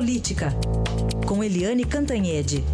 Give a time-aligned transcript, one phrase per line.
[0.00, 0.48] Política,
[1.28, 2.64] com Eliane Cantanhede.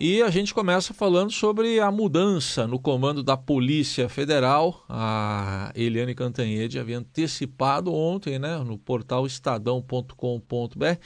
[0.00, 4.86] E a gente começa falando sobre a mudança no comando da Polícia Federal.
[4.88, 10.96] A Eliane Cantanhede havia antecipado ontem, né, no portal estadão.com.br.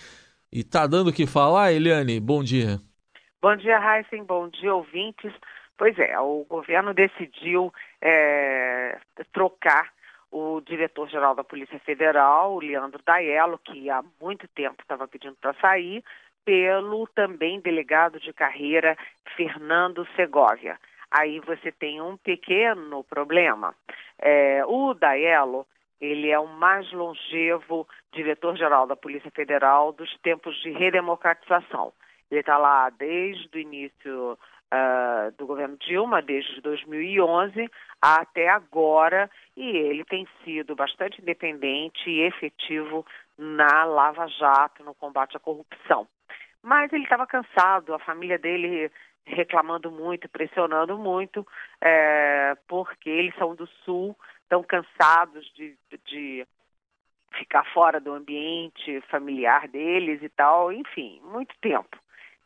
[0.53, 2.21] E tá dando o que falar, Eliane?
[2.21, 2.81] Bom dia.
[3.43, 4.23] Bom dia, Heisen.
[4.25, 5.33] Bom dia, ouvintes.
[5.79, 8.99] Pois é, o governo decidiu é,
[9.33, 9.91] trocar
[10.31, 15.55] o diretor-geral da Polícia Federal, o Leandro Daiello, que há muito tempo estava pedindo para
[15.55, 16.05] sair,
[16.45, 18.95] pelo também delegado de carreira
[19.35, 20.79] Fernando Segovia.
[21.11, 23.75] Aí você tem um pequeno problema.
[24.19, 25.67] É, o Daelo,
[25.99, 31.91] ele é o mais longevo diretor-geral da Polícia Federal dos tempos de redemocratização.
[32.31, 34.39] Ele está lá desde o início
[34.73, 37.69] uh, do governo Dilma, desde 2011
[38.01, 43.05] até agora, e ele tem sido bastante independente e efetivo
[43.37, 46.07] na Lava Jato, no combate à corrupção.
[46.63, 48.91] Mas ele estava cansado, a família dele
[49.25, 51.47] reclamando muito, pressionando muito,
[51.81, 56.47] é, porque eles são do Sul, estão cansados de, de
[57.39, 62.00] ficar fora do ambiente familiar deles e tal, enfim, muito tempo.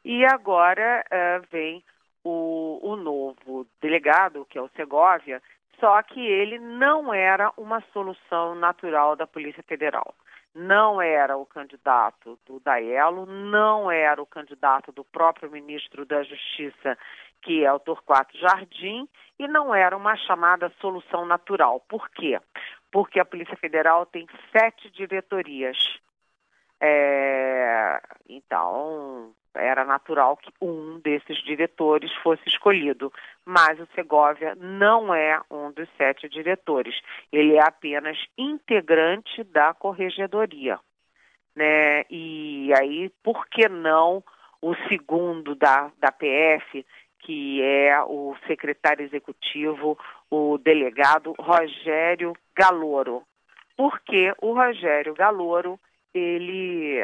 [0.04, 1.82] E agora é, vem
[2.22, 5.42] o, o novo delegado, que é o Segovia,
[5.80, 10.14] só que ele não era uma solução natural da Polícia Federal
[10.54, 16.96] não era o candidato do Daelo, não era o candidato do próprio ministro da Justiça,
[17.42, 21.80] que é o Torquato Jardim, e não era uma chamada solução natural.
[21.80, 22.40] Por quê?
[22.90, 25.76] Porque a Polícia Federal tem sete diretorias.
[26.86, 33.10] É, então, era natural que um desses diretores fosse escolhido,
[33.42, 36.94] mas o Segovia não é um dos sete diretores.
[37.32, 40.78] Ele é apenas integrante da corregedoria.
[41.56, 42.04] Né?
[42.10, 44.22] E aí, por que não
[44.60, 46.84] o segundo da, da PF,
[47.20, 49.98] que é o secretário executivo,
[50.30, 53.22] o delegado Rogério Galoro?
[53.74, 55.80] Porque o Rogério Galoro,
[56.14, 57.02] ele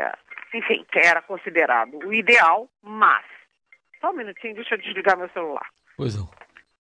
[0.55, 3.25] enfim, que era considerado o ideal, mas.
[4.01, 5.69] Só um minutinho, deixa eu desligar meu celular.
[5.97, 6.29] Pois não.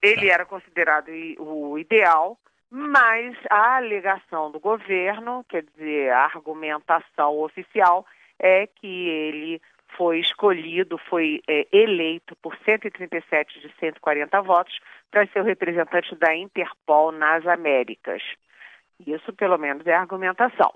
[0.02, 1.08] Ele era considerado
[1.38, 2.38] o ideal,
[2.70, 8.06] mas a alegação do governo, quer dizer, a argumentação oficial,
[8.38, 9.60] é que ele
[9.96, 14.78] foi escolhido, foi é, eleito por 137 de 140 votos
[15.10, 18.22] para ser o representante da Interpol nas Américas.
[19.06, 20.72] Isso, pelo menos, é a argumentação.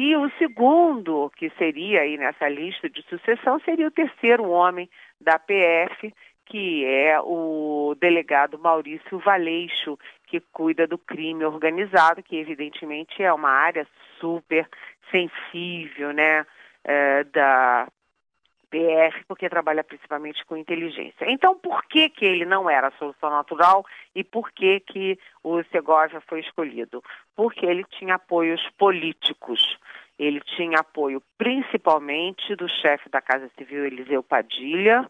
[0.00, 4.88] E o segundo, que seria aí nessa lista de sucessão, seria o terceiro homem
[5.20, 6.14] da PF,
[6.46, 9.98] que é o delegado Maurício Valeixo,
[10.28, 13.84] que cuida do crime organizado, que evidentemente é uma área
[14.20, 14.68] super
[15.10, 16.46] sensível, né,
[16.84, 17.88] é, da
[18.70, 21.24] PF, porque trabalha principalmente com inteligência.
[21.28, 23.84] Então, por que, que ele não era a solução natural
[24.14, 27.02] e por que, que o Segovia foi escolhido?
[27.34, 29.78] Porque ele tinha apoios políticos.
[30.18, 35.08] Ele tinha apoio principalmente do chefe da Casa Civil, Eliseu Padilha,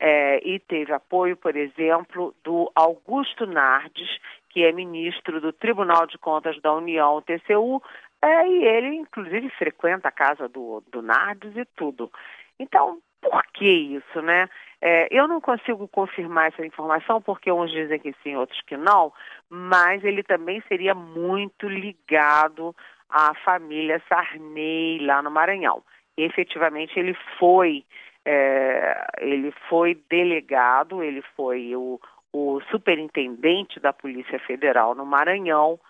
[0.00, 4.08] é, e teve apoio, por exemplo, do Augusto Nardes,
[4.48, 7.82] que é ministro do Tribunal de Contas da União, TCU,
[8.22, 12.10] é, e ele, inclusive, frequenta a casa do, do Nardes e tudo.
[12.60, 14.48] Então, por que isso, né?
[14.82, 19.12] É, eu não consigo confirmar essa informação, porque uns dizem que sim, outros que não,
[19.48, 22.76] mas ele também seria muito ligado
[23.08, 25.82] à família Sarney lá no Maranhão.
[26.18, 27.82] E, efetivamente, ele foi,
[28.26, 31.98] é, ele foi delegado, ele foi o,
[32.30, 35.80] o superintendente da Polícia Federal no Maranhão,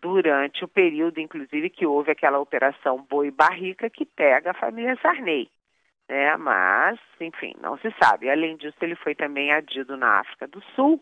[0.00, 5.50] durante o período, inclusive, que houve aquela operação Boi Barrica que pega a família Sarney
[6.12, 6.36] né?
[6.36, 8.28] Mas, enfim, não se sabe.
[8.30, 11.00] Além disso, ele foi também adido na África do Sul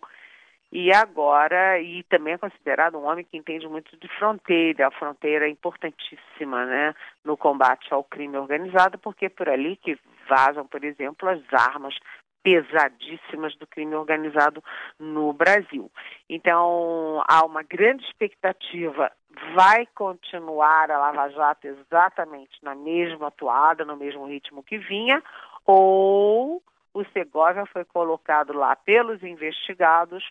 [0.70, 5.46] e agora, e também é considerado um homem que entende muito de fronteira, a fronteira
[5.46, 6.94] é importantíssima, né,
[7.24, 9.98] no combate ao crime organizado, porque é por ali que
[10.28, 11.96] vazam, por exemplo, as armas
[12.44, 14.62] pesadíssimas do crime organizado
[14.96, 15.90] no Brasil.
[16.28, 19.10] Então, há uma grande expectativa.
[19.54, 25.22] Vai continuar a Lava Jato exatamente na mesma atuada, no mesmo ritmo que vinha,
[25.64, 26.62] ou
[26.92, 30.24] o Segovia foi colocado lá pelos investigados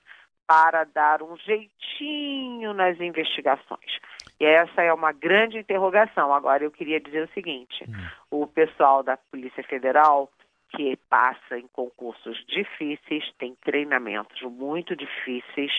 [0.45, 3.99] para dar um jeitinho nas investigações.
[4.39, 6.33] E essa é uma grande interrogação.
[6.33, 8.41] Agora, eu queria dizer o seguinte: hum.
[8.43, 10.29] o pessoal da Polícia Federal
[10.71, 15.71] que passa em concursos difíceis, tem treinamentos muito difíceis,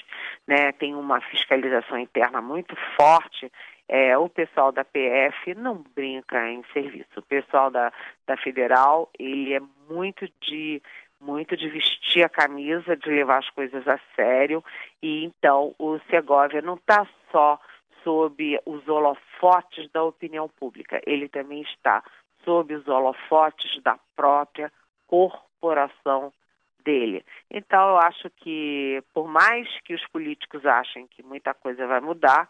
[0.46, 0.72] né?
[0.72, 3.50] tem uma fiscalização interna muito forte.
[3.88, 7.18] É, o pessoal da PF não brinca em serviço.
[7.18, 7.92] O pessoal da,
[8.26, 10.82] da Federal, ele é muito de
[11.20, 14.64] muito de vestir a camisa, de levar as coisas a sério.
[15.02, 17.60] E então o Segovia não está só
[18.02, 22.02] sob os holofotes da opinião pública, ele também está
[22.44, 24.72] sob os holofotes da própria
[25.10, 26.32] corporação
[26.84, 27.24] dele.
[27.50, 32.48] Então eu acho que por mais que os políticos achem que muita coisa vai mudar,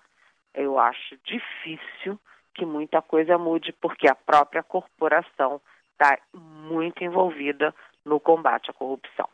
[0.55, 2.21] eu acho difícil
[2.55, 5.61] que muita coisa mude, porque a própria corporação
[5.93, 7.75] está muito envolvida
[8.05, 9.29] no combate à corrupção.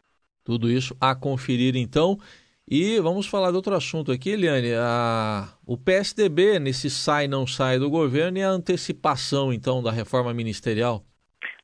[0.44, 2.18] Tudo isso a conferir então.
[2.68, 4.74] E vamos falar de outro assunto aqui, Eliane.
[4.74, 5.48] A...
[5.64, 11.04] O PSDB, nesse sai não sai do governo, e a antecipação então da reforma ministerial?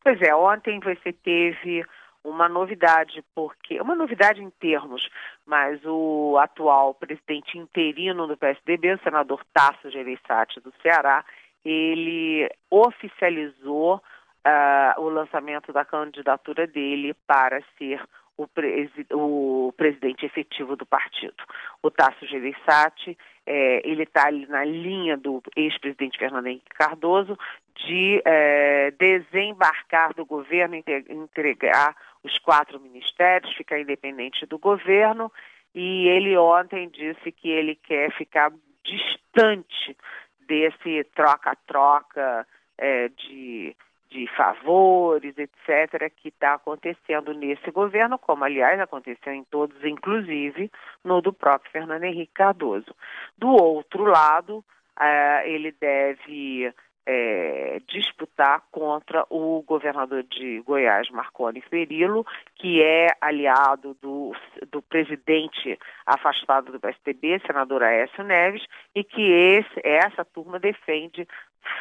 [0.02, 1.84] Pois é, ontem você teve
[2.25, 5.08] uma novidade, porque uma novidade em termos,
[5.44, 11.25] mas o atual presidente interino do PSDB, o senador Tasso Gereissati do Ceará,
[11.64, 18.00] ele oficializou uh, o lançamento da candidatura dele para ser
[18.37, 21.43] o, presi o presidente efetivo do partido.
[21.82, 23.16] O Tasso Gereissati,
[23.47, 27.37] é, ele está na linha do ex-presidente Fernando Henrique Cardoso
[27.75, 30.77] de é, desembarcar do governo,
[31.09, 35.33] entregar os quatro ministérios, ficar independente do governo,
[35.75, 38.53] e ele ontem disse que ele quer ficar
[38.85, 39.97] distante
[40.47, 42.47] desse troca-troca
[42.79, 43.75] é, de
[44.12, 50.70] de favores, etc., que está acontecendo nesse governo, como aliás aconteceu em todos, inclusive
[51.03, 52.94] no do próprio Fernando Henrique Cardoso.
[53.37, 54.64] Do outro lado,
[55.00, 56.73] eh, ele deve
[57.05, 62.25] é, disputar contra o governador de Goiás, Marconi Perillo,
[62.56, 64.32] que é aliado do,
[64.70, 68.64] do presidente afastado do PSDB, senador Aécio Neves,
[68.94, 71.26] e que esse, essa turma defende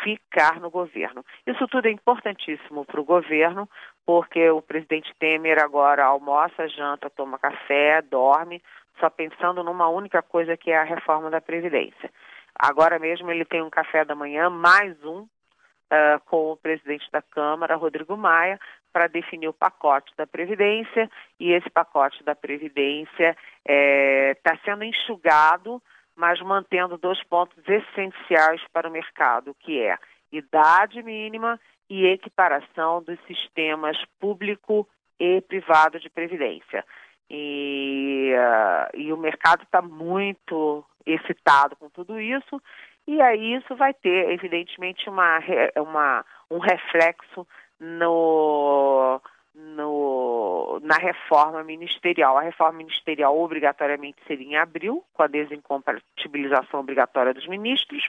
[0.03, 1.23] ficar no governo.
[1.45, 3.69] Isso tudo é importantíssimo para o governo,
[4.05, 8.61] porque o presidente Temer agora almoça, janta, toma café, dorme,
[8.99, 12.11] só pensando numa única coisa que é a reforma da Previdência.
[12.55, 17.21] Agora mesmo ele tem um café da manhã, mais um, uh, com o presidente da
[17.21, 18.59] Câmara, Rodrigo Maia,
[18.91, 24.83] para definir o pacote da Previdência, e esse pacote da Previdência está é, tá sendo
[24.83, 25.81] enxugado,
[26.21, 29.97] mas mantendo dois pontos essenciais para o mercado, que é
[30.31, 31.59] idade mínima
[31.89, 34.87] e equiparação dos sistemas público
[35.19, 36.85] e privado de previdência.
[37.27, 42.61] E, uh, e o mercado está muito excitado com tudo isso,
[43.07, 45.39] e aí isso vai ter, evidentemente, uma,
[45.75, 47.47] uma, um reflexo
[47.79, 49.19] no,
[49.53, 52.37] no, na reforma ministerial.
[52.37, 58.07] A reforma ministerial obrigatoriamente seria em abril, com a desincompatibilização obrigatória dos ministros,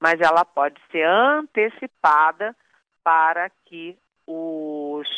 [0.00, 2.54] mas ela pode ser antecipada
[3.02, 3.96] para que
[4.26, 5.08] os,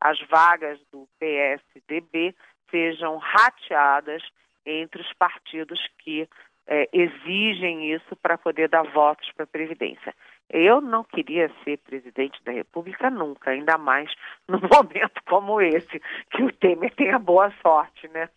[0.00, 2.34] as vagas do PSDB
[2.70, 4.22] sejam rateadas
[4.66, 6.28] entre os partidos que
[6.66, 10.14] é, exigem isso para poder dar votos para a Previdência.
[10.50, 14.10] Eu não queria ser presidente da República nunca, ainda mais
[14.48, 16.00] num momento como esse,
[16.30, 18.28] que o Temer tenha boa sorte, né?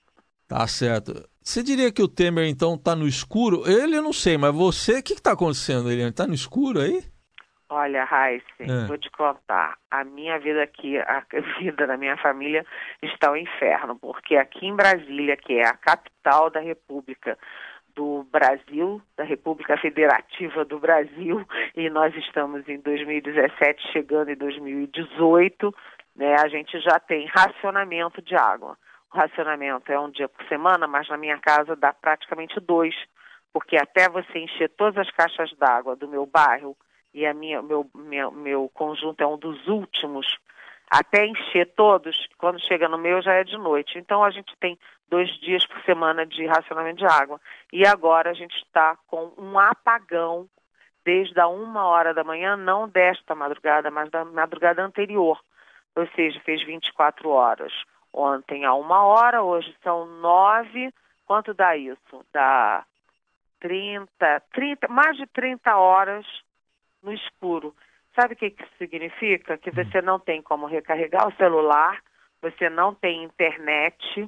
[0.48, 1.28] Tá certo.
[1.42, 3.70] Você diria que o Temer, então, está no escuro?
[3.70, 6.10] Ele eu não sei, mas você, o que está acontecendo, Eliane?
[6.10, 7.04] Está no escuro aí?
[7.70, 8.86] Olha, Raíssa, é.
[8.88, 9.78] vou te contar.
[9.92, 11.26] A minha vida aqui, a
[11.60, 12.66] vida da minha família
[13.02, 17.38] está ao inferno, porque aqui em Brasília, que é a capital da República,
[17.98, 21.44] do Brasil, da República Federativa do Brasil,
[21.76, 25.74] e nós estamos em 2017 chegando em 2018,
[26.16, 28.78] né, a gente já tem racionamento de água.
[29.12, 32.94] O racionamento é um dia por semana, mas na minha casa dá praticamente dois,
[33.52, 36.78] porque até você encher todas as caixas d'água do meu bairro,
[37.16, 40.28] e a minha, meu, meu, meu conjunto é um dos últimos
[40.90, 43.98] até encher todos, quando chega no meu já é de noite.
[43.98, 44.78] Então a gente tem
[45.10, 47.40] dois dias por semana de racionamento de água.
[47.72, 50.48] E agora a gente está com um apagão
[51.04, 55.40] desde a uma hora da manhã, não desta madrugada, mas da madrugada anterior.
[55.96, 57.74] Ou seja, fez 24 horas.
[58.14, 60.94] Ontem a uma hora, hoje são nove.
[61.26, 62.26] Quanto dá isso?
[62.34, 62.86] Dá
[63.60, 66.26] 30, 30, mais de 30 horas
[67.02, 67.76] no escuro.
[68.20, 69.60] Sabe o que, que significa?
[69.60, 69.74] Que hum.
[69.74, 72.02] você não tem como recarregar o celular,
[72.42, 74.28] você não tem internet,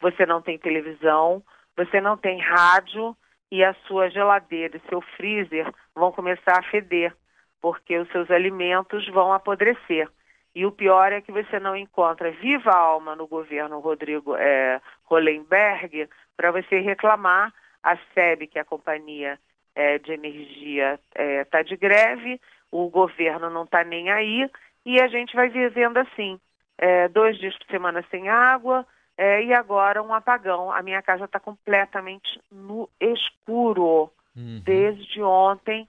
[0.00, 1.42] você não tem televisão,
[1.74, 3.16] você não tem rádio
[3.50, 7.16] e a sua geladeira e seu freezer vão começar a feder,
[7.60, 10.08] porque os seus alimentos vão apodrecer.
[10.54, 16.06] E o pior é que você não encontra viva alma no governo Rodrigo é, Hollenberg
[16.36, 17.52] para você reclamar.
[17.84, 19.40] A SEB, que é a companhia
[19.74, 24.50] é, de energia, está é, tá de greve, o governo não está nem aí
[24.84, 26.38] e a gente vai vivendo assim,
[26.78, 28.86] é, dois dias por semana sem água
[29.16, 30.72] é, e agora um apagão.
[30.72, 34.60] A minha casa está completamente no escuro uhum.
[34.64, 35.88] desde ontem.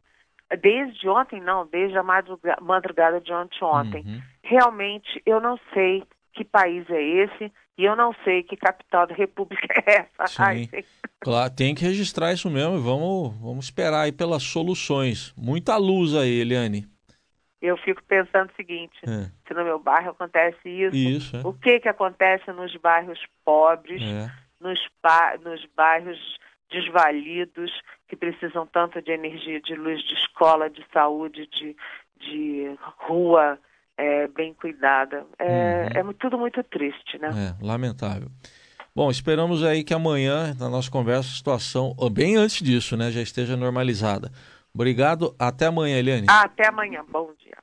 [0.61, 2.03] Desde ontem, não, desde a
[2.61, 3.63] madrugada de ontem.
[3.63, 4.03] ontem.
[4.05, 4.21] Uhum.
[4.43, 9.15] Realmente, eu não sei que país é esse e eu não sei que capital da
[9.15, 10.27] república é essa.
[10.27, 10.69] Sim.
[10.73, 10.85] Ai,
[11.19, 15.33] claro, tem que registrar isso mesmo e vamos, vamos esperar aí pelas soluções.
[15.37, 16.93] Muita luz aí, Eliane
[17.63, 19.31] eu fico pensando o seguinte, é.
[19.47, 21.47] se no meu bairro acontece isso, isso é.
[21.47, 24.29] o que que acontece nos bairros pobres, é.
[24.59, 24.77] nos,
[25.41, 26.37] nos bairros
[26.69, 27.71] desvalidos,
[28.09, 31.75] que precisam tanto de energia, de luz, de escola, de saúde, de,
[32.17, 33.57] de rua
[34.03, 35.25] é, bem cuidada.
[35.39, 36.09] É, uhum.
[36.09, 37.29] é tudo muito triste, né?
[37.29, 38.29] É, lamentável.
[38.95, 43.21] Bom, esperamos aí que amanhã, na nossa conversa, a situação, bem antes disso, né, já
[43.21, 44.31] esteja normalizada.
[44.73, 45.35] Obrigado.
[45.39, 46.27] Até amanhã, Eliane.
[46.29, 47.03] Até amanhã.
[47.09, 47.57] Bom dia.